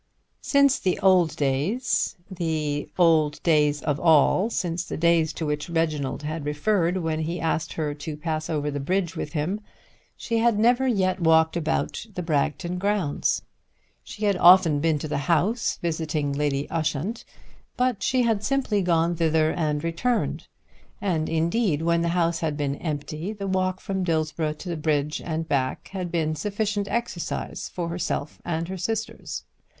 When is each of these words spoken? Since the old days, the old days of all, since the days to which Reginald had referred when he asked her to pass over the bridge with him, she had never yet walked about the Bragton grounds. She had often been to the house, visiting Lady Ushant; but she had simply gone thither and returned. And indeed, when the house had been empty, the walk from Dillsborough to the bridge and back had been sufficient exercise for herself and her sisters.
Since 0.41 0.79
the 0.79 0.97
old 1.01 1.35
days, 1.35 2.15
the 2.27 2.89
old 2.97 3.39
days 3.43 3.83
of 3.83 3.99
all, 3.99 4.49
since 4.49 4.83
the 4.83 4.97
days 4.97 5.31
to 5.33 5.45
which 5.45 5.69
Reginald 5.69 6.23
had 6.23 6.43
referred 6.43 6.97
when 6.97 7.19
he 7.19 7.39
asked 7.39 7.73
her 7.73 7.93
to 7.93 8.17
pass 8.17 8.49
over 8.49 8.71
the 8.71 8.79
bridge 8.79 9.15
with 9.15 9.33
him, 9.33 9.61
she 10.17 10.39
had 10.39 10.57
never 10.57 10.87
yet 10.87 11.19
walked 11.19 11.55
about 11.55 12.03
the 12.15 12.23
Bragton 12.23 12.79
grounds. 12.79 13.43
She 14.03 14.25
had 14.25 14.35
often 14.37 14.79
been 14.79 14.97
to 14.97 15.07
the 15.07 15.19
house, 15.29 15.77
visiting 15.83 16.33
Lady 16.33 16.67
Ushant; 16.71 17.23
but 17.77 18.01
she 18.01 18.23
had 18.23 18.43
simply 18.43 18.81
gone 18.81 19.15
thither 19.15 19.51
and 19.51 19.83
returned. 19.83 20.47
And 20.99 21.29
indeed, 21.29 21.83
when 21.83 22.01
the 22.01 22.09
house 22.17 22.39
had 22.39 22.57
been 22.57 22.73
empty, 22.77 23.33
the 23.33 23.45
walk 23.45 23.79
from 23.79 24.03
Dillsborough 24.03 24.53
to 24.57 24.69
the 24.69 24.77
bridge 24.77 25.21
and 25.23 25.47
back 25.47 25.89
had 25.89 26.11
been 26.11 26.33
sufficient 26.35 26.87
exercise 26.87 27.69
for 27.71 27.89
herself 27.89 28.41
and 28.43 28.67
her 28.67 28.79
sisters. 28.79 29.43